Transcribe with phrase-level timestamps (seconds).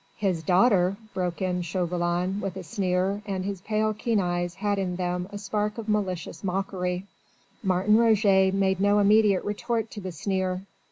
[0.15, 4.95] "His daughter!" broke in Chauvelin with a sneer, and his pale, keen eyes had in
[4.95, 7.05] them a spark of malicious mockery.
[7.61, 10.65] Martin Roget made no immediate retort to the sneer.